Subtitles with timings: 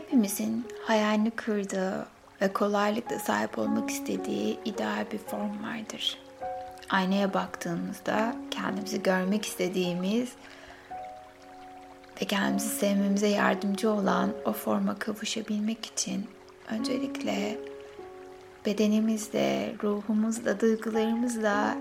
[0.00, 2.06] Hepimizin hayalini kırdığı
[2.42, 6.18] ve kolaylıkla sahip olmak istediği ideal bir form vardır.
[6.90, 10.28] Aynaya baktığımızda kendimizi görmek istediğimiz
[12.22, 16.26] ve kendimizi sevmemize yardımcı olan o forma kavuşabilmek için
[16.70, 17.58] öncelikle
[18.66, 21.76] bedenimizle, ruhumuzla, duygularımızla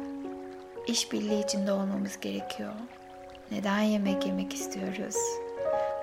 [0.87, 2.73] işbirliği içinde olmamız gerekiyor.
[3.51, 5.15] Neden yemek yemek istiyoruz?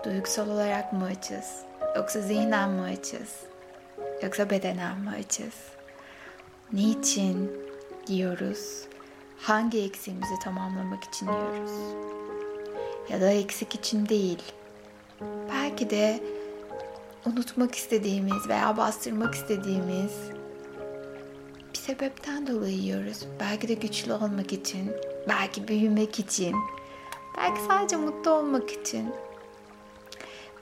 [0.05, 1.66] Duygusal olarak mı açız?
[1.97, 3.41] Yoksa zihnen mi açız?
[4.23, 5.55] Yoksa bedenen mi açız?
[6.73, 7.53] Niçin
[8.09, 8.85] yiyoruz?
[9.39, 11.71] Hangi eksiğimizi tamamlamak için yiyoruz?
[13.09, 14.43] Ya da eksik için değil.
[15.53, 16.21] Belki de
[17.27, 20.13] unutmak istediğimiz veya bastırmak istediğimiz
[21.73, 23.27] bir sebepten dolayı yiyoruz.
[23.41, 24.93] Belki de güçlü olmak için,
[25.29, 26.55] belki büyümek için,
[27.39, 29.13] belki sadece mutlu olmak için.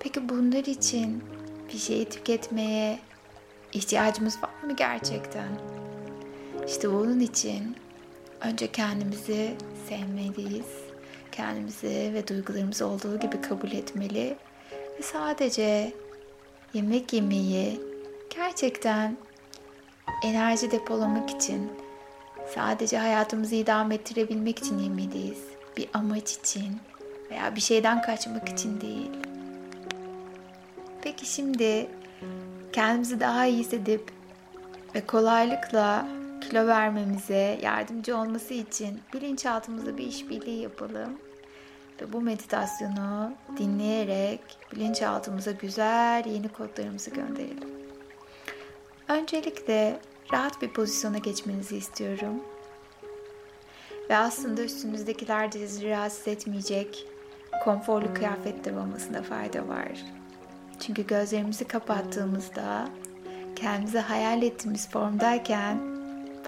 [0.04, 1.24] Peki bunlar için
[1.72, 2.98] bir şeyi tüketmeye
[3.72, 5.48] ihtiyacımız var mı gerçekten?
[6.66, 7.76] İşte bunun için
[8.40, 9.54] önce kendimizi
[9.88, 10.66] sevmeliyiz.
[11.32, 14.36] Kendimizi ve duygularımızı olduğu gibi kabul etmeli
[14.98, 15.92] ve sadece
[16.74, 17.80] yemek yemeyi
[18.36, 19.16] gerçekten
[20.22, 21.72] enerji depolamak için,
[22.54, 25.42] sadece hayatımızı idame ettirebilmek için yemeliyiz.
[25.76, 26.76] Bir amaç için
[27.30, 29.10] veya bir şeyden kaçmak için değil.
[31.04, 31.86] Peki şimdi
[32.72, 34.12] kendimizi daha iyi hissedip
[34.94, 36.08] ve kolaylıkla
[36.40, 41.18] kilo vermemize yardımcı olması için bilinçaltımızda bir işbirliği yapalım.
[42.00, 44.40] Ve bu meditasyonu dinleyerek
[44.72, 47.68] bilinçaltımıza güzel yeni kodlarımızı gönderelim.
[49.08, 50.00] Öncelikle
[50.32, 52.42] rahat bir pozisyona geçmenizi istiyorum.
[54.10, 57.06] Ve aslında üstünüzdekiler de sizi rahatsız etmeyecek
[57.64, 60.23] konforlu kıyafetler olmasında fayda var.
[60.80, 62.88] Çünkü gözlerimizi kapattığımızda
[63.56, 65.78] kendimizi hayal ettiğimiz formdayken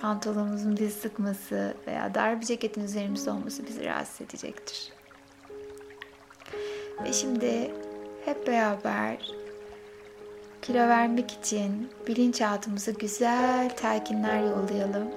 [0.00, 4.92] pantolonumuzun diz sıkması veya dar bir ceketin üzerimizde olması bizi rahatsız edecektir.
[7.04, 7.70] Ve şimdi
[8.24, 9.32] hep beraber
[10.62, 15.08] kilo vermek için bilinçaltımıza güzel telkinler yollayalım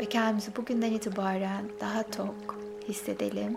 [0.00, 2.56] ve kendimizi bugünden itibaren daha tok
[2.88, 3.56] hissedelim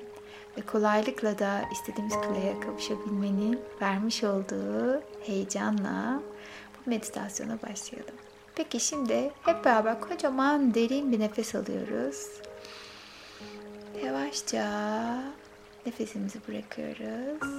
[0.57, 6.21] ve kolaylıkla da istediğimiz kiloya kavuşabilmenin vermiş olduğu heyecanla
[6.75, 8.15] bu meditasyona başlayalım.
[8.55, 12.27] Peki şimdi hep beraber kocaman derin bir nefes alıyoruz.
[14.05, 14.63] Yavaşça
[15.85, 17.49] nefesimizi bırakıyoruz.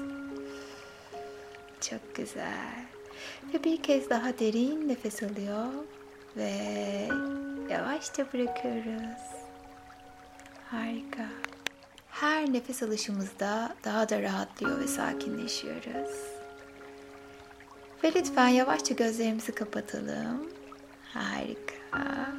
[1.80, 2.84] Çok güzel.
[3.54, 5.66] Ve bir kez daha derin nefes alıyor
[6.36, 6.52] ve
[7.70, 9.22] yavaşça bırakıyoruz.
[10.70, 11.26] Harika.
[12.20, 16.10] Her nefes alışımızda daha da rahatlıyor ve sakinleşiyoruz.
[18.04, 20.50] Ve lütfen yavaşça gözlerimizi kapatalım.
[21.14, 22.30] Harika.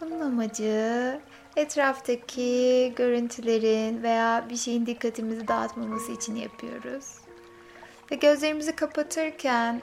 [0.00, 1.20] Bunun amacı
[1.56, 7.14] etraftaki görüntülerin veya bir şeyin dikkatimizi dağıtmaması için yapıyoruz.
[8.10, 9.82] Ve gözlerimizi kapatırken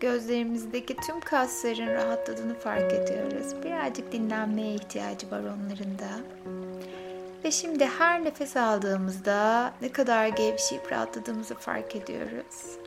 [0.00, 3.64] gözlerimizdeki tüm kasların rahatladığını fark ediyoruz.
[3.64, 6.10] Birazcık dinlenmeye ihtiyacı var onların da.
[7.46, 12.78] Ve şimdi her nefes aldığımızda ne kadar gevşeyip rahatladığımızı fark ediyoruz.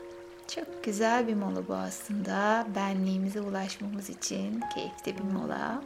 [0.48, 2.68] Çok güzel bir mola bu aslında.
[2.76, 5.82] Benliğimize ulaşmamız için keyifli bir mola.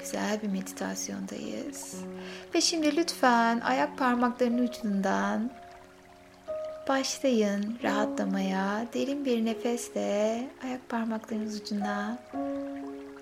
[0.00, 1.94] Güzel bir meditasyondayız.
[2.54, 5.50] Ve şimdi lütfen ayak parmaklarının ucundan
[6.88, 8.84] başlayın rahatlamaya.
[8.94, 12.18] Derin bir nefesle ayak parmaklarınız ucuna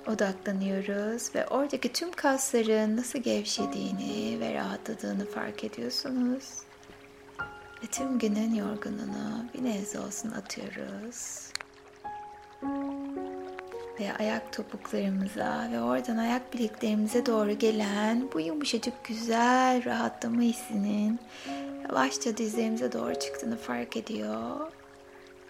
[0.08, 6.44] odaklanıyoruz ve oradaki tüm kasların nasıl gevşediğini ve rahatladığını fark ediyorsunuz.
[7.82, 11.48] Ve tüm günün yorgunluğunu bir nebze olsun atıyoruz.
[14.00, 21.18] Ve ayak topuklarımıza ve oradan ayak bileklerimize doğru gelen bu yumuşacık güzel rahatlama hissinin
[21.88, 24.72] yavaşça dizlerimize doğru çıktığını fark ediyor.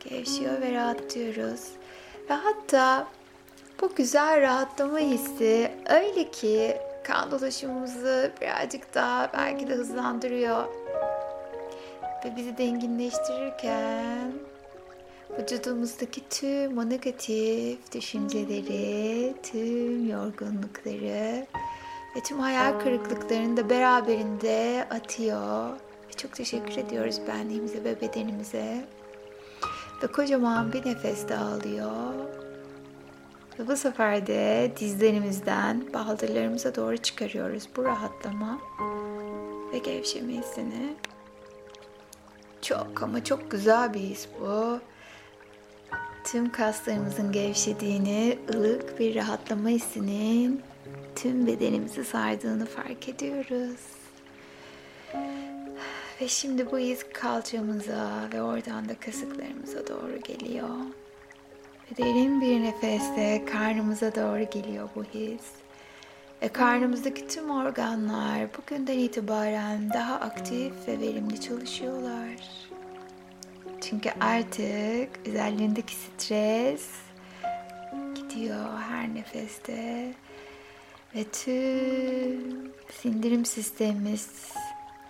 [0.00, 1.60] Gevşiyor ve rahatlıyoruz.
[2.30, 3.08] Ve hatta
[3.80, 10.64] bu güzel rahatlama hissi öyle ki kan dolaşımımızı birazcık daha belki de hızlandırıyor.
[12.24, 14.32] Ve bizi denginleştirirken
[15.38, 21.46] vücudumuzdaki tüm o negatif düşünceleri, tüm yorgunlukları
[22.16, 25.70] ve tüm hayal kırıklıklarını da beraberinde atıyor.
[26.08, 28.84] Ve çok teşekkür ediyoruz benliğimize ve bedenimize.
[30.02, 32.14] Ve kocaman bir nefes daha alıyor.
[33.58, 38.58] Ve bu sefer de dizlerimizden baldırlarımıza doğru çıkarıyoruz bu rahatlama
[39.72, 40.96] ve gevşeme hissini.
[42.62, 44.80] Çok ama çok güzel bir his bu.
[46.24, 50.62] tüm kaslarımızın gevşediğini, ılık bir rahatlama hissinin
[51.16, 53.80] tüm bedenimizi sardığını fark ediyoruz.
[56.20, 60.68] Ve şimdi bu iz kalçamıza ve oradan da kasıklarımıza doğru geliyor.
[61.96, 65.42] Derin bir nefeste karnımıza doğru geliyor bu his.
[66.42, 72.34] Ve karnımızdaki tüm organlar bugünden itibaren daha aktif ve verimli çalışıyorlar.
[73.80, 76.90] Çünkü artık üzerlerindeki stres
[78.14, 80.14] gidiyor her nefeste
[81.14, 84.52] ve tüm sindirim sistemimiz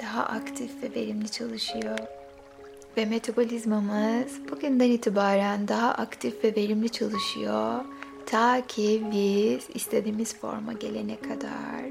[0.03, 1.99] daha aktif ve verimli çalışıyor.
[2.99, 7.85] Ve metabolizmamız bugünden itibaren daha aktif ve verimli çalışıyor.
[8.27, 11.85] Ta ki biz istediğimiz forma gelene kadar.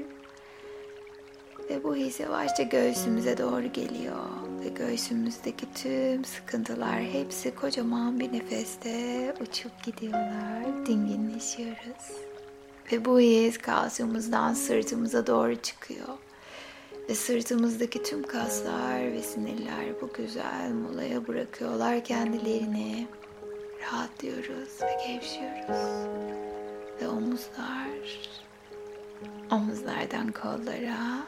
[1.70, 4.26] Ve bu his yavaşça göğsümüze doğru geliyor.
[4.64, 10.86] Ve göğsümüzdeki tüm sıkıntılar hepsi kocaman bir nefeste uçup gidiyorlar.
[10.86, 12.12] Dinginleşiyoruz.
[12.92, 16.27] Ve bu his kalsiyumumuzdan sırtımıza doğru çıkıyor.
[17.08, 23.06] Ve sırtımızdaki tüm kaslar ve sinirler bu güzel molaya bırakıyorlar kendilerini.
[23.82, 26.08] Rahatlıyoruz ve gevşiyoruz.
[27.00, 28.30] Ve omuzlar,
[29.50, 31.26] omuzlardan kollara,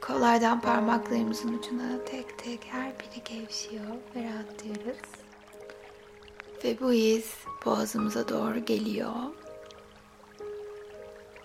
[0.00, 5.10] kollardan parmaklarımızın ucuna tek tek her biri gevşiyor ve rahatlıyoruz.
[6.64, 7.34] Ve bu his
[7.64, 9.12] boğazımıza doğru geliyor.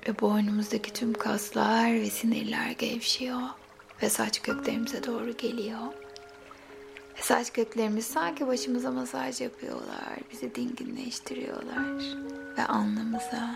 [0.08, 3.42] Ve boynumuzdaki tüm kaslar ve sinirler gevşiyor.
[4.04, 5.80] Ve saç köklerimize doğru geliyor.
[7.18, 10.18] Ve saç köklerimiz sanki başımıza masaj yapıyorlar.
[10.32, 12.04] Bizi dinginleştiriyorlar.
[12.58, 13.50] Ve alnımıza,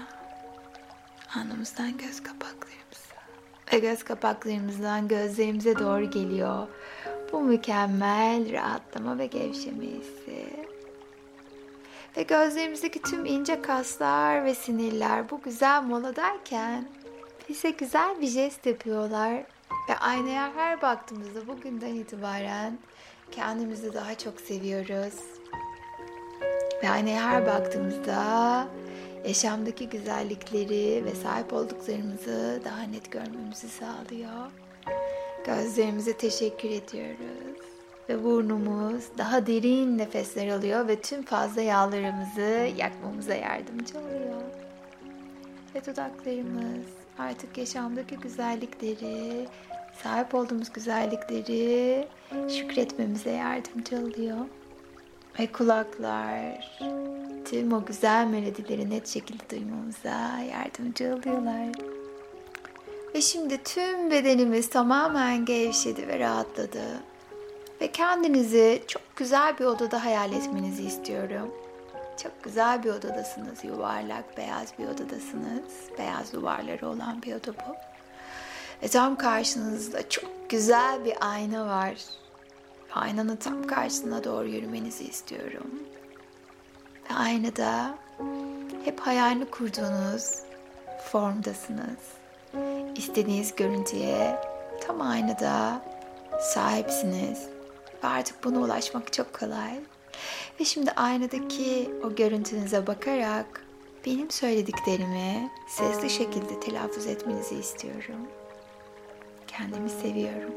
[1.36, 3.16] alnımızdan göz kapaklarımıza.
[3.74, 6.68] Ve göz kapaklarımızdan gözlerimize doğru geliyor.
[7.32, 10.71] Bu mükemmel rahatlama ve gevşeme hissi.
[12.18, 16.88] Ve gözlerimizdeki tüm ince kaslar ve sinirler bu güzel moladayken
[17.50, 19.34] bize güzel bir jest yapıyorlar.
[19.90, 22.78] Ve aynaya her baktığımızda bugünden itibaren
[23.32, 25.14] kendimizi daha çok seviyoruz.
[26.84, 28.68] Ve aynaya her baktığımızda
[29.28, 34.52] yaşamdaki güzellikleri ve sahip olduklarımızı daha net görmemizi sağlıyor.
[35.46, 37.71] Gözlerimize teşekkür ediyoruz
[38.12, 44.42] ve burnumuz daha derin nefesler alıyor ve tüm fazla yağlarımızı yakmamıza yardımcı oluyor.
[45.76, 46.86] Ve dudaklarımız
[47.20, 49.48] artık yaşamdaki güzellikleri,
[50.04, 52.08] sahip olduğumuz güzellikleri
[52.50, 54.38] şükretmemize yardımcı oluyor.
[55.40, 56.78] Ve kulaklar
[57.46, 61.68] tüm o güzel melodileri net şekilde duymamıza yardımcı oluyorlar.
[63.16, 67.11] Ve şimdi tüm bedenimiz tamamen gevşedi ve rahatladı.
[67.82, 71.54] Ve kendinizi çok güzel bir odada hayal etmenizi istiyorum.
[72.24, 73.64] Çok güzel bir odadasınız.
[73.64, 75.74] Yuvarlak, beyaz bir odadasınız.
[75.98, 77.76] Beyaz duvarları olan bir oda bu.
[78.84, 81.94] Ve tam karşınızda çok güzel bir ayna var.
[82.94, 85.84] Aynanın tam karşısına doğru yürümenizi istiyorum.
[87.10, 87.96] Ve aynada
[88.86, 90.40] hep hayalini kurduğunuz
[91.12, 92.00] formdasınız.
[92.96, 94.36] İstediğiniz görüntüye
[94.88, 95.82] tam aynada
[96.42, 97.61] sahipsiniz.
[98.04, 99.80] Ve artık buna ulaşmak çok kolay.
[100.60, 103.66] Ve şimdi aynadaki o görüntünüze bakarak
[104.06, 108.28] benim söylediklerimi sesli şekilde telaffuz etmenizi istiyorum.
[109.48, 110.54] Kendimi seviyorum.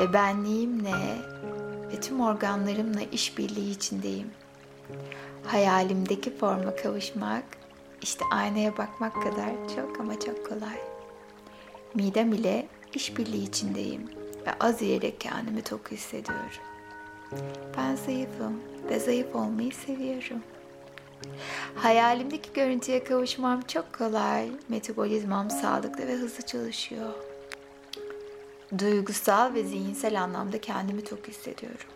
[0.00, 1.18] Ve benliğimle
[1.92, 4.30] ve tüm organlarımla işbirliği içindeyim.
[5.46, 7.44] Hayalimdeki forma kavuşmak
[8.02, 10.78] işte aynaya bakmak kadar çok ama çok kolay.
[11.94, 14.17] Midem ile işbirliği içindeyim
[14.48, 16.62] ve az yiyerek kendimi tok hissediyorum.
[17.76, 20.42] Ben zayıfım ve zayıf olmayı seviyorum.
[21.74, 24.50] Hayalimdeki görüntüye kavuşmam çok kolay.
[24.68, 27.12] Metabolizmam sağlıklı ve hızlı çalışıyor.
[28.78, 31.88] Duygusal ve zihinsel anlamda kendimi tok hissediyorum.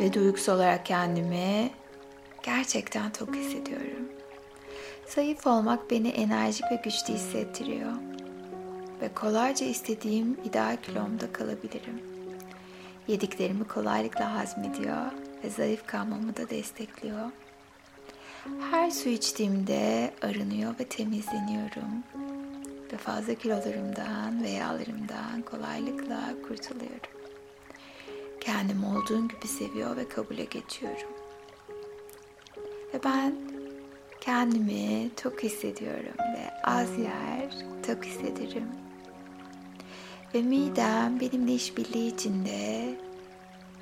[0.00, 1.70] Ve duygusal olarak kendimi
[2.42, 4.08] gerçekten tok hissediyorum.
[5.06, 8.13] Zayıf olmak beni enerjik ve güçlü hissettiriyor
[9.04, 12.02] ve kolayca istediğim ideal kilomda kalabilirim.
[13.08, 15.06] Yediklerimi kolaylıkla hazmediyor
[15.44, 17.30] ve zayıf kalmamı da destekliyor.
[18.70, 22.04] Her su içtiğimde arınıyor ve temizleniyorum.
[22.92, 27.14] Ve fazla kilolarımdan ve yağlarımdan kolaylıkla kurtuluyorum.
[28.40, 31.10] Kendim olduğum gibi seviyor ve kabule geçiyorum.
[32.94, 33.34] Ve ben
[34.20, 37.50] kendimi tok hissediyorum ve az yer
[37.86, 38.83] tok hissederim.
[40.34, 42.94] Ve midem benimle işbirliği içinde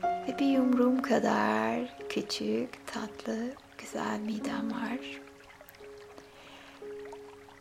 [0.05, 3.39] Ve bir yumruğum kadar küçük, tatlı,
[3.79, 5.21] güzel midem var.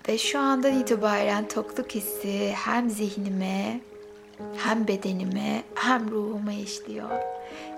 [0.07, 3.79] Ve şu andan itibaren tokluk hissi hem zihnime,
[4.57, 7.19] hem bedenime, hem ruhuma işliyor.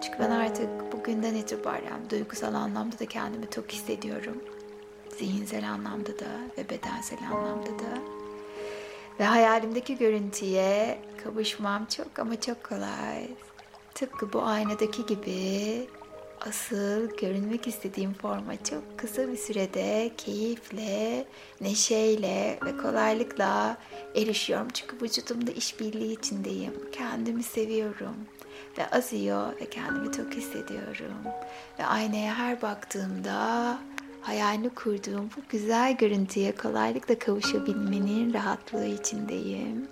[0.01, 4.37] Çünkü ben artık bugünden itibaren duygusal anlamda da kendimi tok hissediyorum.
[5.17, 8.22] Zihinsel anlamda da ve bedensel anlamda da.
[9.19, 13.27] Ve hayalimdeki görüntüye kavuşmam çok ama çok kolay.
[13.95, 15.87] Tıpkı bu aynadaki gibi
[16.47, 21.25] asıl görünmek istediğim forma çok kısa bir sürede keyifle,
[21.61, 23.77] neşeyle ve kolaylıkla
[24.15, 24.67] erişiyorum.
[24.73, 26.73] Çünkü vücudumda işbirliği içindeyim.
[26.91, 28.15] Kendimi seviyorum
[28.77, 31.23] ve azıyor ve kendimi tok hissediyorum.
[31.79, 33.77] Ve aynaya her baktığımda
[34.23, 39.87] hayalini kurduğum bu güzel görüntüye kolaylıkla kavuşabilmenin rahatlığı içindeyim.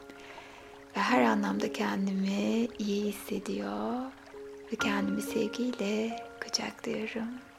[0.98, 3.94] Ve her anlamda kendimi iyi hissediyor
[4.72, 7.51] ve kendimi sevgiyle kucaklıyorum.